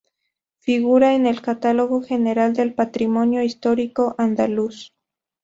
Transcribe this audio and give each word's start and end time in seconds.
Figura 0.57 1.13
en 1.13 1.27
el 1.27 1.43
Catálogo 1.43 2.01
General 2.01 2.53
del 2.55 2.73
Patrimonio 2.73 3.43
Histórico 3.43 4.15
Andaluz. 4.17 4.95